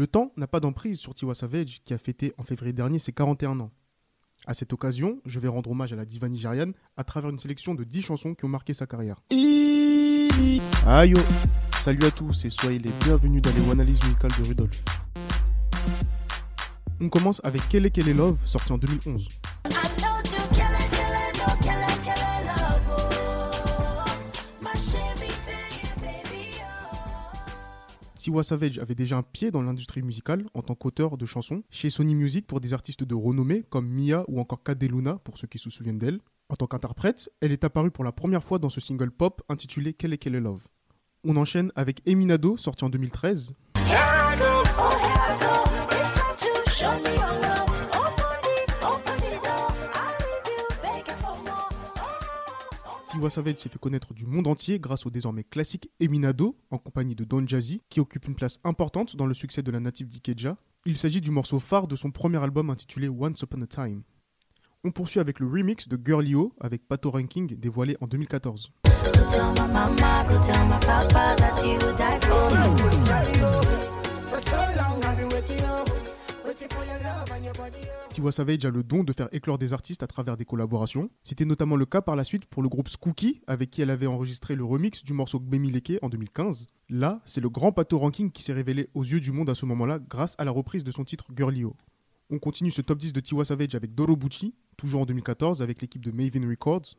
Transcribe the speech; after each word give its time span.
Le 0.00 0.06
temps 0.06 0.32
n'a 0.38 0.46
pas 0.46 0.60
d'emprise 0.60 0.98
sur 0.98 1.12
Tiwa 1.12 1.34
Savage 1.34 1.82
qui 1.84 1.92
a 1.92 1.98
fêté 1.98 2.32
en 2.38 2.42
février 2.42 2.72
dernier 2.72 2.98
ses 2.98 3.12
41 3.12 3.60
ans. 3.60 3.70
À 4.46 4.54
cette 4.54 4.72
occasion, 4.72 5.20
je 5.26 5.38
vais 5.40 5.48
rendre 5.48 5.70
hommage 5.70 5.92
à 5.92 5.96
la 5.96 6.06
diva 6.06 6.26
nigériane 6.26 6.72
à 6.96 7.04
travers 7.04 7.28
une 7.28 7.38
sélection 7.38 7.74
de 7.74 7.84
10 7.84 8.00
chansons 8.00 8.34
qui 8.34 8.46
ont 8.46 8.48
marqué 8.48 8.72
sa 8.72 8.86
carrière. 8.86 9.20
Aïe 10.86 11.12
oh. 11.14 11.20
Salut 11.82 12.02
à 12.06 12.10
tous 12.10 12.46
et 12.46 12.48
soyez 12.48 12.78
les 12.78 12.88
bienvenus 13.04 13.42
dans 13.42 13.52
les 13.52 13.70
analyses 13.70 14.02
musicales 14.04 14.32
de 14.38 14.48
Rudolph. 14.48 14.84
On 16.98 17.10
commence 17.10 17.42
avec 17.44 17.68
Kele 17.68 17.90
Kele 17.90 18.16
Love, 18.16 18.38
sorti 18.46 18.72
en 18.72 18.78
2011. 18.78 19.28
Savage 28.42 28.78
avait 28.78 28.94
déjà 28.94 29.16
un 29.16 29.22
pied 29.22 29.50
dans 29.50 29.62
l'industrie 29.62 30.02
musicale 30.02 30.46
en 30.54 30.62
tant 30.62 30.74
qu'auteur 30.74 31.16
de 31.16 31.26
chansons 31.26 31.62
chez 31.70 31.90
Sony 31.90 32.14
Music 32.14 32.46
pour 32.46 32.60
des 32.60 32.72
artistes 32.72 33.04
de 33.04 33.14
renommée 33.14 33.64
comme 33.68 33.88
Mia 33.88 34.24
ou 34.28 34.40
encore 34.40 34.60
Luna 34.80 35.18
pour 35.24 35.36
ceux 35.36 35.46
qui 35.46 35.58
se 35.58 35.70
souviennent 35.70 35.98
d'elle. 35.98 36.20
En 36.48 36.56
tant 36.56 36.66
qu'interprète, 36.66 37.30
elle 37.40 37.52
est 37.52 37.64
apparue 37.64 37.90
pour 37.90 38.04
la 38.04 38.12
première 38.12 38.42
fois 38.42 38.58
dans 38.58 38.70
ce 38.70 38.80
single 38.80 39.10
pop 39.10 39.42
intitulé 39.48 39.92
Kele 39.92 40.16
Kele 40.18 40.38
Love. 40.38 40.66
On 41.24 41.36
enchaîne 41.36 41.70
avec 41.76 42.00
Eminado 42.06 42.56
sorti 42.56 42.84
en 42.84 42.88
2013. 42.88 43.54
Tiwa 53.10 53.28
Savage 53.28 53.56
s'est 53.56 53.68
fait 53.68 53.80
connaître 53.80 54.14
du 54.14 54.24
monde 54.24 54.46
entier 54.46 54.78
grâce 54.78 55.04
au 55.04 55.10
désormais 55.10 55.42
classique 55.42 55.90
Eminado, 55.98 56.56
en 56.70 56.78
compagnie 56.78 57.16
de 57.16 57.24
Don 57.24 57.44
Jazzy, 57.44 57.82
qui 57.88 57.98
occupe 57.98 58.28
une 58.28 58.36
place 58.36 58.60
importante 58.62 59.16
dans 59.16 59.26
le 59.26 59.34
succès 59.34 59.64
de 59.64 59.70
la 59.72 59.80
native 59.80 60.06
d'Ikeja. 60.06 60.56
Il 60.86 60.96
s'agit 60.96 61.20
du 61.20 61.32
morceau 61.32 61.58
phare 61.58 61.88
de 61.88 61.96
son 61.96 62.12
premier 62.12 62.40
album 62.40 62.70
intitulé 62.70 63.08
Once 63.08 63.40
Upon 63.42 63.62
a 63.62 63.66
Time. 63.66 64.04
On 64.84 64.92
poursuit 64.92 65.18
avec 65.18 65.40
le 65.40 65.48
remix 65.48 65.88
de 65.88 65.98
Girlio 66.00 66.54
avec 66.60 66.86
Pato 66.86 67.10
Ranking 67.10 67.58
dévoilé 67.58 67.96
en 68.00 68.06
2014. 68.06 68.70
Tiwa 78.10 78.32
Savage 78.32 78.64
a 78.64 78.70
le 78.70 78.82
don 78.82 79.04
de 79.04 79.12
faire 79.12 79.28
éclore 79.30 79.56
des 79.56 79.72
artistes 79.72 80.02
à 80.02 80.08
travers 80.08 80.36
des 80.36 80.44
collaborations. 80.44 81.10
C'était 81.22 81.44
notamment 81.44 81.76
le 81.76 81.86
cas 81.86 82.02
par 82.02 82.16
la 82.16 82.24
suite 82.24 82.44
pour 82.44 82.62
le 82.62 82.68
groupe 82.68 82.88
Skooky, 82.88 83.40
avec 83.46 83.70
qui 83.70 83.82
elle 83.82 83.90
avait 83.90 84.06
enregistré 84.06 84.56
le 84.56 84.64
remix 84.64 85.04
du 85.04 85.12
morceau 85.12 85.38
Gbemi 85.38 85.70
Leke 85.70 85.98
en 86.02 86.08
2015. 86.08 86.66
Là, 86.88 87.20
c'est 87.24 87.40
le 87.40 87.48
grand 87.48 87.70
Pato 87.70 87.98
Ranking 87.98 88.32
qui 88.32 88.42
s'est 88.42 88.52
révélé 88.52 88.90
aux 88.94 89.04
yeux 89.04 89.20
du 89.20 89.30
monde 89.30 89.48
à 89.48 89.54
ce 89.54 89.64
moment-là 89.66 90.00
grâce 90.00 90.34
à 90.38 90.44
la 90.44 90.50
reprise 90.50 90.82
de 90.82 90.90
son 90.90 91.04
titre 91.04 91.26
Girlio. 91.36 91.76
On 92.30 92.38
continue 92.38 92.72
ce 92.72 92.82
top 92.82 92.98
10 92.98 93.12
de 93.12 93.20
Tiwa 93.20 93.44
Savage 93.44 93.74
avec 93.74 93.94
Dorobuchi, 93.94 94.54
toujours 94.76 95.02
en 95.02 95.06
2014 95.06 95.62
avec 95.62 95.80
l'équipe 95.80 96.04
de 96.04 96.10
Maven 96.10 96.48
Records. 96.48 96.96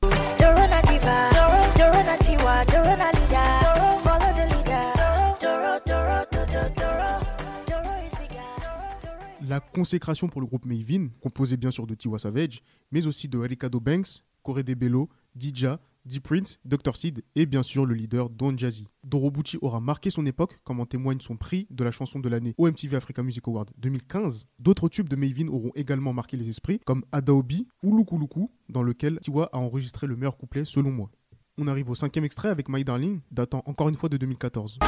La 9.51 9.59
consécration 9.59 10.29
pour 10.29 10.39
le 10.39 10.47
groupe 10.47 10.65
Maven, 10.65 11.09
composé 11.19 11.57
bien 11.57 11.71
sûr 11.71 11.85
de 11.85 11.93
Tiwa 11.93 12.17
Savage, 12.17 12.61
mais 12.89 13.05
aussi 13.05 13.27
de 13.27 13.37
Ricardo 13.37 13.81
Banks, 13.81 14.23
Corey 14.43 14.63
DeBello, 14.63 15.09
Dija, 15.35 15.77
D-Prince, 16.05 16.57
Dr. 16.63 16.95
Seed 16.95 17.21
et 17.35 17.45
bien 17.45 17.61
sûr 17.61 17.85
le 17.85 17.93
leader 17.93 18.29
Don 18.29 18.57
Jazzy. 18.57 18.87
Dorobuchi 19.03 19.57
aura 19.61 19.81
marqué 19.81 20.09
son 20.09 20.25
époque, 20.25 20.57
comme 20.63 20.79
en 20.79 20.85
témoigne 20.85 21.19
son 21.19 21.35
prix 21.35 21.67
de 21.69 21.83
la 21.83 21.91
chanson 21.91 22.21
de 22.21 22.29
l'année 22.29 22.55
au 22.57 22.65
MTV 22.65 22.95
Africa 22.95 23.23
Music 23.23 23.45
Award 23.45 23.71
2015. 23.77 24.47
D'autres 24.57 24.87
tubes 24.87 25.09
de 25.09 25.17
Maven 25.17 25.49
auront 25.49 25.71
également 25.75 26.13
marqué 26.13 26.37
les 26.37 26.47
esprits, 26.47 26.79
comme 26.85 27.03
Adaobi 27.11 27.67
ou 27.83 27.97
Lukuluku, 27.97 28.49
dans 28.69 28.83
lequel 28.83 29.19
Tiwa 29.19 29.49
a 29.51 29.57
enregistré 29.57 30.07
le 30.07 30.15
meilleur 30.15 30.37
couplet 30.37 30.63
selon 30.63 30.91
moi. 30.91 31.11
On 31.57 31.67
arrive 31.67 31.89
au 31.89 31.95
cinquième 31.95 32.23
extrait 32.23 32.47
avec 32.47 32.69
My 32.69 32.85
Darling, 32.85 33.19
datant 33.31 33.63
encore 33.65 33.89
une 33.89 33.97
fois 33.97 34.07
de 34.07 34.15
2014. 34.15 34.79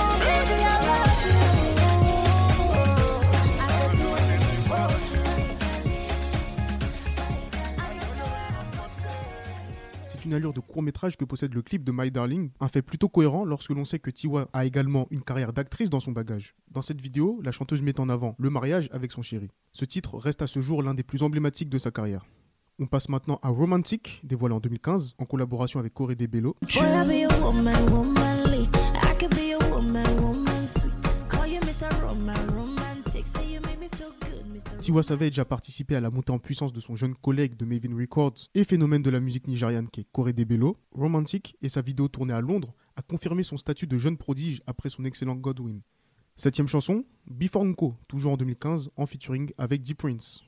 Une 10.26 10.34
allure 10.34 10.54
de 10.54 10.60
court 10.60 10.82
métrage 10.82 11.18
que 11.18 11.26
possède 11.26 11.54
le 11.54 11.62
clip 11.62 11.84
de 11.84 11.92
My 11.92 12.12
Darling, 12.12 12.52
un 12.60 12.68
fait 12.68 12.82
plutôt 12.82 13.10
cohérent 13.10 13.46
lorsque 13.46 13.72
l'on 13.72 13.86
sait 13.86 14.00
que 14.00 14.10
Tiwa 14.10 14.48
a 14.54 14.66
également 14.66 15.08
une 15.12 15.22
carrière 15.22 15.54
d'actrice 15.54 15.90
dans 15.90 16.00
son 16.00 16.12
bagage. 16.12 16.56
Dans 16.72 16.82
cette 16.82 17.02
vidéo, 17.02 17.42
la 17.44 17.52
chanteuse 17.52 17.82
met 17.82 18.00
en 18.00 18.10
avant 18.10 18.36
le 18.38 18.50
mariage 18.50 18.90
avec 18.92 19.12
son 19.12 19.22
chéri. 19.22 19.50
Ce 19.72 19.86
titre 19.86 20.18
reste 20.18 20.42
à 20.42 20.48
ce 20.48 20.62
jour 20.62 20.84
l'un 20.84 20.94
des 20.94 21.04
plus 21.04 21.24
emblématiques 21.24 21.70
de 21.70 21.78
sa 21.78 21.92
carrière. 21.92 22.26
On 22.80 22.88
passe 22.88 23.10
maintenant 23.10 23.40
à 23.44 23.50
Romantic, 23.50 24.22
dévoilé 24.24 24.56
en 24.56 24.60
2015 24.60 25.16
en 25.20 25.26
collaboration 25.26 25.80
avec 25.80 25.94
Corey 25.94 26.16
DeBello. 26.16 26.56
Tiwa 34.84 35.02
Savage 35.02 35.40
a 35.40 35.46
participé 35.46 35.96
à 35.96 36.02
la 36.02 36.10
montée 36.10 36.34
en 36.34 36.40
puissance 36.40 36.74
de 36.74 36.82
son 36.82 36.98
jeune 36.98 37.16
collègue 37.16 37.56
de 37.56 37.64
Maven 37.64 37.98
Records 37.98 38.50
et 38.54 38.66
phénomène 38.66 39.02
de 39.02 39.10
la 39.10 39.22
musique 39.22 39.48
nigériane 39.48 39.88
qui 39.88 40.02
est 40.02 40.08
Corey 40.12 40.34
Debello. 40.34 40.76
Romantic 40.92 41.56
et 41.62 41.70
sa 41.70 41.82
vidéo 41.82 42.10
tournée 42.10 42.34
à 42.34 42.42
Londres 42.42 42.74
a 42.98 43.02
confirmé 43.02 43.44
son 43.44 43.56
statut 43.56 43.88
de 43.88 43.98
jeune 43.98 44.18
prodige 44.18 44.62
après 44.68 44.90
son 44.90 45.06
excellent 45.06 45.36
Godwin. 45.36 45.80
Septième 46.36 46.68
chanson, 46.68 47.06
Before 47.28 47.64
Nko, 47.64 47.96
toujours 48.10 48.34
en 48.34 48.36
2015, 48.36 48.90
en 48.98 49.06
featuring 49.06 49.54
avec 49.58 49.84
Deep 49.84 50.00
Prince. 50.00 50.42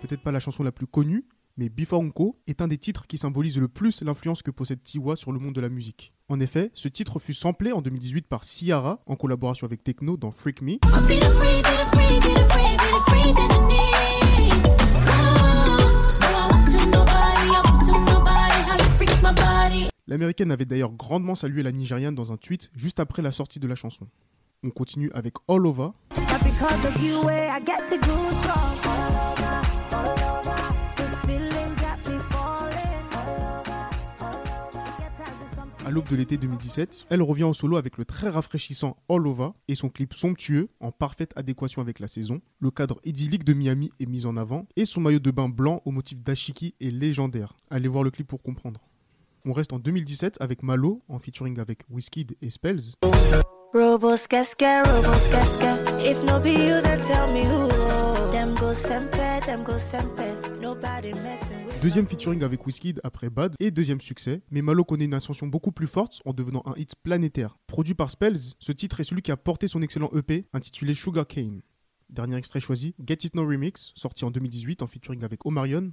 Peut-être 0.00 0.22
pas 0.22 0.32
la 0.32 0.40
chanson 0.40 0.64
la 0.64 0.72
plus 0.72 0.86
connue, 0.86 1.26
mais 1.60 1.68
Before 1.68 2.02
Unko 2.02 2.40
est 2.46 2.62
un 2.62 2.68
des 2.68 2.78
titres 2.78 3.06
qui 3.06 3.18
symbolise 3.18 3.58
le 3.58 3.68
plus 3.68 4.02
l'influence 4.02 4.42
que 4.42 4.50
possède 4.50 4.82
Tiwa 4.82 5.14
sur 5.14 5.30
le 5.30 5.38
monde 5.38 5.54
de 5.54 5.60
la 5.60 5.68
musique. 5.68 6.14
En 6.30 6.40
effet, 6.40 6.70
ce 6.72 6.88
titre 6.88 7.18
fut 7.18 7.34
samplé 7.34 7.70
en 7.70 7.82
2018 7.82 8.28
par 8.28 8.44
Ciara 8.44 9.02
en 9.04 9.14
collaboration 9.14 9.66
avec 9.66 9.84
Techno 9.84 10.16
dans 10.16 10.30
Freak 10.30 10.62
Me. 10.62 10.78
L'américaine 20.06 20.50
avait 20.50 20.64
d'ailleurs 20.64 20.92
grandement 20.92 21.34
salué 21.34 21.62
la 21.62 21.72
nigériane 21.72 22.14
dans 22.14 22.32
un 22.32 22.38
tweet 22.38 22.70
juste 22.74 23.00
après 23.00 23.20
la 23.20 23.32
sortie 23.32 23.60
de 23.60 23.68
la 23.68 23.74
chanson. 23.74 24.08
On 24.62 24.70
continue 24.70 25.10
avec 25.12 25.34
All 25.46 25.66
Over. 25.66 25.90
À 35.90 35.92
l'aube 35.92 36.08
de 36.08 36.14
l'été 36.14 36.36
2017, 36.36 37.06
elle 37.10 37.20
revient 37.20 37.42
en 37.42 37.52
solo 37.52 37.76
avec 37.76 37.98
le 37.98 38.04
très 38.04 38.28
rafraîchissant 38.28 38.96
All 39.08 39.26
Over 39.26 39.48
et 39.66 39.74
son 39.74 39.88
clip 39.88 40.14
somptueux 40.14 40.68
en 40.78 40.92
parfaite 40.92 41.32
adéquation 41.34 41.82
avec 41.82 41.98
la 41.98 42.06
saison. 42.06 42.40
Le 42.60 42.70
cadre 42.70 43.00
idyllique 43.04 43.42
de 43.42 43.54
Miami 43.54 43.90
est 43.98 44.06
mis 44.06 44.24
en 44.24 44.36
avant 44.36 44.68
et 44.76 44.84
son 44.84 45.00
maillot 45.00 45.18
de 45.18 45.32
bain 45.32 45.48
blanc 45.48 45.82
au 45.84 45.90
motif 45.90 46.22
d'Ashiki 46.22 46.76
est 46.80 46.92
légendaire. 46.92 47.56
Allez 47.70 47.88
voir 47.88 48.04
le 48.04 48.12
clip 48.12 48.28
pour 48.28 48.40
comprendre. 48.40 48.80
On 49.44 49.52
reste 49.52 49.72
en 49.72 49.80
2017 49.80 50.36
avec 50.38 50.62
Malo 50.62 51.02
en 51.08 51.18
featuring 51.18 51.58
avec 51.58 51.80
Wizkid 51.90 52.36
et 52.40 52.50
Spells. 52.50 52.94
Deuxième 61.82 62.06
featuring 62.06 62.44
avec 62.44 62.64
Wizkid 62.64 63.00
après 63.02 63.28
Bad 63.28 63.56
et 63.58 63.72
deuxième 63.72 64.00
succès, 64.00 64.42
mais 64.52 64.62
Malo 64.62 64.84
connaît 64.84 65.06
une 65.06 65.14
ascension 65.14 65.48
beaucoup 65.48 65.72
plus 65.72 65.88
forte 65.88 66.20
en 66.24 66.32
devenant 66.32 66.62
un 66.64 66.74
hit 66.76 66.94
planétaire. 67.02 67.56
Produit 67.66 67.94
par 67.94 68.08
Spells, 68.08 68.54
ce 68.60 68.70
titre 68.70 69.00
est 69.00 69.04
celui 69.04 69.22
qui 69.22 69.32
a 69.32 69.36
porté 69.36 69.66
son 69.66 69.82
excellent 69.82 70.10
EP 70.14 70.46
intitulé 70.52 70.94
Sugar 70.94 71.26
Cane. 71.26 71.62
Dernier 72.08 72.36
extrait 72.36 72.60
choisi, 72.60 72.94
Get 73.04 73.18
It 73.24 73.34
No 73.34 73.44
Remix, 73.44 73.90
sorti 73.96 74.24
en 74.24 74.30
2018 74.30 74.82
en 74.82 74.86
featuring 74.86 75.24
avec 75.24 75.44
Omarion. 75.44 75.90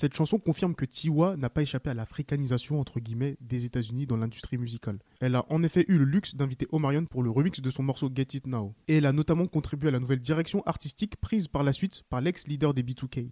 Cette 0.00 0.14
chanson 0.14 0.38
confirme 0.38 0.76
que 0.76 0.84
Tiwa 0.84 1.36
n'a 1.36 1.50
pas 1.50 1.62
échappé 1.62 1.90
à 1.90 1.94
l'africanisation 1.94 2.78
entre 2.78 3.00
des 3.40 3.64
États-Unis 3.64 4.06
dans 4.06 4.16
l'industrie 4.16 4.56
musicale. 4.56 5.00
Elle 5.18 5.34
a 5.34 5.44
en 5.48 5.64
effet 5.64 5.84
eu 5.88 5.98
le 5.98 6.04
luxe 6.04 6.36
d'inviter 6.36 6.68
Omarion 6.70 7.04
pour 7.06 7.24
le 7.24 7.30
remix 7.30 7.60
de 7.60 7.68
son 7.68 7.82
morceau 7.82 8.08
Get 8.14 8.28
It 8.34 8.46
Now. 8.46 8.76
Et 8.86 8.98
elle 8.98 9.06
a 9.06 9.12
notamment 9.12 9.48
contribué 9.48 9.88
à 9.88 9.90
la 9.90 9.98
nouvelle 9.98 10.20
direction 10.20 10.62
artistique 10.66 11.16
prise 11.16 11.48
par 11.48 11.64
la 11.64 11.72
suite 11.72 12.04
par 12.10 12.20
l'ex-leader 12.20 12.74
des 12.74 12.84
B2K. 12.84 13.30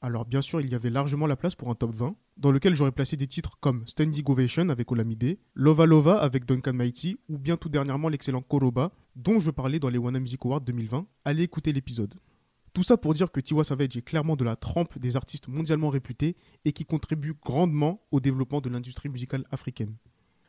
Alors 0.00 0.24
bien 0.24 0.40
sûr, 0.40 0.62
il 0.62 0.70
y 0.70 0.74
avait 0.74 0.88
largement 0.88 1.26
la 1.26 1.36
place 1.36 1.54
pour 1.54 1.68
un 1.68 1.74
top 1.74 1.94
20, 1.94 2.16
dans 2.38 2.50
lequel 2.50 2.74
j'aurais 2.74 2.90
placé 2.90 3.18
des 3.18 3.26
titres 3.26 3.58
comme 3.60 3.86
Standing 3.86 4.24
Ovation 4.24 4.70
avec 4.70 4.90
Olamide, 4.90 5.36
Lova 5.52 5.84
Lova 5.84 6.16
avec 6.16 6.46
Duncan 6.46 6.72
Mighty, 6.72 7.18
ou 7.28 7.36
bien 7.36 7.58
tout 7.58 7.68
dernièrement 7.68 8.08
l'excellent 8.08 8.40
Koroba, 8.40 8.90
dont 9.16 9.38
je 9.38 9.50
parlais 9.50 9.80
dans 9.80 9.90
les 9.90 9.98
Wana 9.98 10.18
Music 10.18 10.40
Awards 10.46 10.62
2020. 10.62 11.06
Allez 11.26 11.42
écouter 11.42 11.74
l'épisode. 11.74 12.14
Tout 12.74 12.82
ça 12.82 12.96
pour 12.96 13.14
dire 13.14 13.30
que 13.30 13.38
Tiwa 13.38 13.62
Savage 13.62 13.96
est 13.96 14.02
clairement 14.02 14.34
de 14.34 14.42
la 14.42 14.56
trempe 14.56 14.98
des 14.98 15.14
artistes 15.14 15.46
mondialement 15.46 15.90
réputés 15.90 16.36
et 16.64 16.72
qui 16.72 16.84
contribue 16.84 17.34
grandement 17.40 18.02
au 18.10 18.18
développement 18.18 18.60
de 18.60 18.68
l'industrie 18.68 19.08
musicale 19.08 19.44
africaine. 19.52 19.94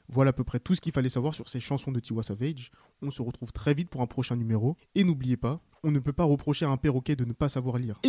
Voilà 0.07 0.30
à 0.30 0.33
peu 0.33 0.44
près 0.44 0.60
tout 0.60 0.74
ce 0.74 0.81
qu'il 0.81 0.92
fallait 0.92 1.10
savoir 1.10 1.36
sur 1.36 1.48
ces 1.48 1.60
chansons 1.60 1.92
de 1.92 2.00
Tiwa 2.00 2.24
Savage. 2.24 2.72
On 3.04 3.12
se 3.12 3.22
retrouve 3.22 3.51
très 3.51 3.75
vite 3.75 3.89
pour 3.89 4.01
un 4.01 4.07
prochain 4.07 4.36
numéro. 4.36 4.75
Et 4.95 5.04
n'oubliez 5.04 5.38
pas, 5.38 5.62
on 5.83 5.92
ne 5.92 6.00
peut 6.00 6.13
pas 6.13 6.24
reprocher 6.24 6.66
à 6.66 6.69
un 6.69 6.77
perroquet 6.77 7.16
de 7.16 7.25
ne 7.25 7.33
pas 7.33 7.48
savoir 7.48 7.77
lire. 7.77 8.00